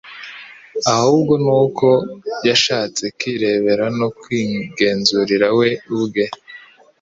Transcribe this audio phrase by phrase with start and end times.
[0.93, 1.87] Ahubwo ni uko
[2.47, 6.25] yashatse kwirebera no kwigenzurira we ubwe,